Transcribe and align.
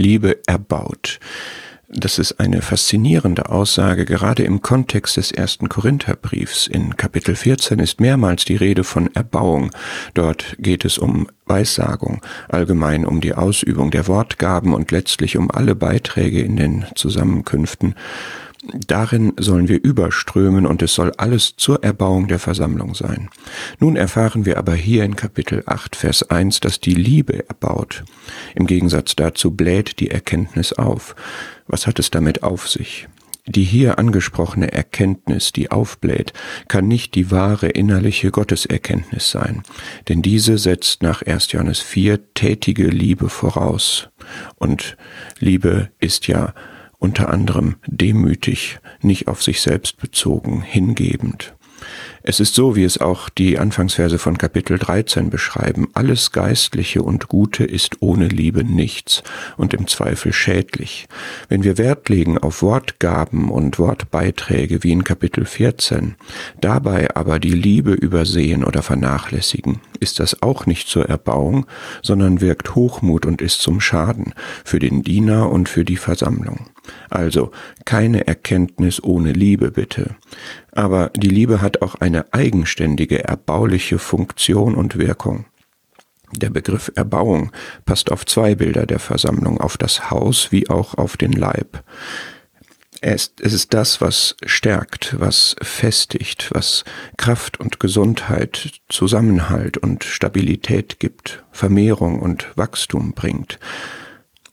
Liebe 0.00 0.38
erbaut. 0.46 1.20
Das 1.92 2.18
ist 2.18 2.38
eine 2.38 2.62
faszinierende 2.62 3.50
Aussage, 3.50 4.04
gerade 4.04 4.44
im 4.44 4.62
Kontext 4.62 5.16
des 5.16 5.32
ersten 5.32 5.68
Korintherbriefs. 5.68 6.68
In 6.68 6.96
Kapitel 6.96 7.34
14 7.34 7.80
ist 7.80 8.00
mehrmals 8.00 8.44
die 8.44 8.54
Rede 8.54 8.84
von 8.84 9.12
Erbauung. 9.14 9.72
Dort 10.14 10.56
geht 10.58 10.84
es 10.84 10.98
um 10.98 11.26
Weissagung, 11.46 12.22
allgemein 12.48 13.04
um 13.04 13.20
die 13.20 13.34
Ausübung 13.34 13.90
der 13.90 14.06
Wortgaben 14.06 14.72
und 14.72 14.92
letztlich 14.92 15.36
um 15.36 15.50
alle 15.50 15.74
Beiträge 15.74 16.40
in 16.40 16.56
den 16.56 16.86
Zusammenkünften. 16.94 17.96
Darin 18.62 19.32
sollen 19.38 19.68
wir 19.68 19.82
überströmen 19.82 20.66
und 20.66 20.82
es 20.82 20.94
soll 20.94 21.12
alles 21.16 21.56
zur 21.56 21.82
Erbauung 21.82 22.28
der 22.28 22.38
Versammlung 22.38 22.94
sein. 22.94 23.30
Nun 23.78 23.96
erfahren 23.96 24.44
wir 24.44 24.58
aber 24.58 24.74
hier 24.74 25.04
in 25.04 25.16
Kapitel 25.16 25.62
8, 25.64 25.96
Vers 25.96 26.30
1, 26.30 26.60
dass 26.60 26.78
die 26.78 26.94
Liebe 26.94 27.48
erbaut. 27.48 28.04
Im 28.54 28.66
Gegensatz 28.66 29.16
dazu 29.16 29.52
bläht 29.52 29.98
die 29.98 30.10
Erkenntnis 30.10 30.74
auf. 30.74 31.16
Was 31.68 31.86
hat 31.86 31.98
es 31.98 32.10
damit 32.10 32.42
auf 32.42 32.68
sich? 32.68 33.08
Die 33.46 33.64
hier 33.64 33.98
angesprochene 33.98 34.70
Erkenntnis, 34.70 35.52
die 35.52 35.70
aufbläht, 35.70 36.34
kann 36.68 36.86
nicht 36.86 37.14
die 37.14 37.30
wahre 37.30 37.68
innerliche 37.68 38.30
Gotteserkenntnis 38.30 39.30
sein, 39.30 39.62
denn 40.08 40.20
diese 40.20 40.58
setzt 40.58 41.02
nach 41.02 41.22
1. 41.22 41.52
Johannes 41.52 41.80
4 41.80 42.34
tätige 42.34 42.88
Liebe 42.88 43.30
voraus. 43.30 44.10
Und 44.56 44.98
Liebe 45.38 45.88
ist 45.98 46.28
ja 46.28 46.52
unter 47.00 47.30
anderem 47.30 47.76
demütig, 47.88 48.78
nicht 49.02 49.26
auf 49.26 49.42
sich 49.42 49.60
selbst 49.60 49.96
bezogen, 49.96 50.62
hingebend. 50.62 51.54
Es 52.22 52.38
ist 52.38 52.54
so, 52.54 52.76
wie 52.76 52.84
es 52.84 53.00
auch 53.00 53.30
die 53.30 53.58
Anfangsverse 53.58 54.18
von 54.18 54.36
Kapitel 54.36 54.78
13 54.78 55.30
beschreiben, 55.30 55.88
alles 55.94 56.32
Geistliche 56.32 57.02
und 57.02 57.28
Gute 57.28 57.64
ist 57.64 58.02
ohne 58.02 58.28
Liebe 58.28 58.62
nichts 58.62 59.22
und 59.56 59.72
im 59.72 59.86
Zweifel 59.86 60.34
schädlich. 60.34 61.08
Wenn 61.48 61.64
wir 61.64 61.78
Wert 61.78 62.10
legen 62.10 62.36
auf 62.36 62.60
Wortgaben 62.60 63.50
und 63.50 63.78
Wortbeiträge 63.78 64.82
wie 64.84 64.92
in 64.92 65.04
Kapitel 65.04 65.46
14, 65.46 66.16
dabei 66.60 67.16
aber 67.16 67.38
die 67.38 67.54
Liebe 67.54 67.92
übersehen 67.92 68.64
oder 68.64 68.82
vernachlässigen, 68.82 69.80
ist 70.00 70.18
das 70.18 70.42
auch 70.42 70.66
nicht 70.66 70.88
zur 70.88 71.06
Erbauung, 71.08 71.66
sondern 72.02 72.40
wirkt 72.40 72.74
Hochmut 72.74 73.26
und 73.26 73.42
ist 73.42 73.60
zum 73.60 73.80
Schaden 73.80 74.34
für 74.64 74.78
den 74.78 75.02
Diener 75.02 75.50
und 75.50 75.68
für 75.68 75.84
die 75.84 75.96
Versammlung. 75.96 76.70
Also 77.08 77.52
keine 77.84 78.26
Erkenntnis 78.26 79.02
ohne 79.02 79.32
Liebe 79.32 79.70
bitte. 79.70 80.16
Aber 80.72 81.10
die 81.14 81.28
Liebe 81.28 81.60
hat 81.60 81.82
auch 81.82 81.96
eine 81.96 82.32
eigenständige, 82.32 83.24
erbauliche 83.24 83.98
Funktion 83.98 84.74
und 84.74 84.98
Wirkung. 84.98 85.44
Der 86.32 86.50
Begriff 86.50 86.92
Erbauung 86.94 87.50
passt 87.84 88.12
auf 88.12 88.24
zwei 88.24 88.54
Bilder 88.54 88.86
der 88.86 89.00
Versammlung, 89.00 89.60
auf 89.60 89.76
das 89.76 90.10
Haus 90.10 90.52
wie 90.52 90.70
auch 90.70 90.94
auf 90.94 91.16
den 91.16 91.32
Leib. 91.32 91.82
Es 93.02 93.32
ist 93.38 93.72
das, 93.72 94.02
was 94.02 94.36
stärkt, 94.44 95.18
was 95.18 95.56
festigt, 95.62 96.50
was 96.52 96.84
Kraft 97.16 97.58
und 97.58 97.80
Gesundheit, 97.80 98.72
Zusammenhalt 98.90 99.78
und 99.78 100.04
Stabilität 100.04 101.00
gibt, 101.00 101.42
Vermehrung 101.50 102.20
und 102.20 102.48
Wachstum 102.56 103.12
bringt. 103.12 103.58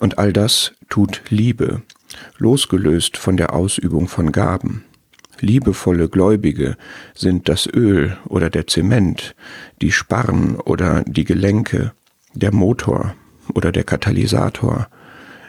Und 0.00 0.18
all 0.18 0.32
das 0.32 0.72
tut 0.88 1.22
Liebe, 1.28 1.82
losgelöst 2.36 3.16
von 3.16 3.36
der 3.36 3.54
Ausübung 3.54 4.08
von 4.08 4.32
Gaben. 4.32 4.84
Liebevolle 5.38 6.08
Gläubige 6.08 6.76
sind 7.14 7.48
das 7.48 7.68
Öl 7.68 8.16
oder 8.26 8.50
der 8.50 8.66
Zement, 8.66 9.36
die 9.80 9.92
Sparren 9.92 10.56
oder 10.56 11.04
die 11.06 11.24
Gelenke, 11.24 11.92
der 12.34 12.52
Motor 12.52 13.14
oder 13.54 13.70
der 13.70 13.84
Katalysator. 13.84 14.88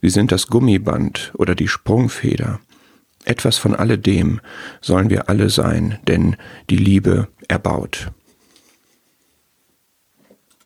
Sie 0.00 0.10
sind 0.10 0.32
das 0.32 0.46
Gummiband 0.46 1.32
oder 1.34 1.54
die 1.54 1.68
Sprungfeder. 1.68 2.60
Etwas 3.28 3.58
von 3.58 3.74
alledem 3.76 4.40
sollen 4.80 5.10
wir 5.10 5.28
alle 5.28 5.50
sein, 5.50 5.98
denn 6.08 6.36
die 6.70 6.78
Liebe 6.78 7.28
erbaut. 7.46 8.10